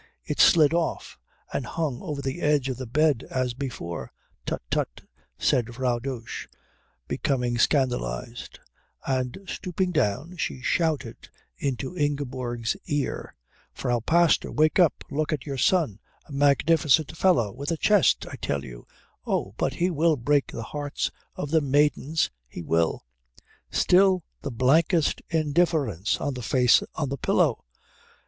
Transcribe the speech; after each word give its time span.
It 0.25 0.39
slid 0.39 0.73
off 0.73 1.19
and 1.53 1.63
hung 1.63 2.01
over 2.01 2.23
the 2.23 2.41
edge 2.41 2.69
of 2.69 2.77
the 2.77 2.87
bed 2.87 3.23
as 3.29 3.53
before. 3.53 4.11
"Tut, 4.47 4.63
tut!" 4.71 5.01
said 5.37 5.75
Frau 5.75 5.99
Dosch, 5.99 6.47
becoming 7.07 7.59
scandalised: 7.59 8.59
and 9.05 9.37
stooping 9.45 9.91
down 9.91 10.37
she 10.37 10.59
shouted 10.59 11.29
into 11.55 11.95
Ingeborg's 11.95 12.75
ear: 12.87 13.35
"Frau 13.75 13.99
Pastor 13.99 14.51
wake 14.51 14.79
up 14.79 15.03
look 15.11 15.31
at 15.31 15.45
your 15.45 15.59
son 15.59 15.99
a 16.25 16.31
magnificent 16.31 17.15
fellow 17.15 17.51
with 17.53 17.69
a 17.69 17.77
chest, 17.77 18.25
I 18.27 18.37
tell 18.37 18.65
you 18.65 18.87
oh, 19.27 19.53
but 19.55 19.75
he 19.75 19.91
will 19.91 20.15
break 20.17 20.47
the 20.51 20.63
hearts 20.63 21.11
of 21.35 21.51
the 21.51 21.61
maidens 21.61 22.31
he 22.47 22.63
will" 22.63 23.05
Still 23.69 24.23
the 24.41 24.49
blankest 24.49 25.21
indifference 25.29 26.19
on 26.19 26.33
the 26.33 26.41
face 26.41 26.81
on 26.95 27.09
the 27.09 27.17
pillow. 27.17 27.59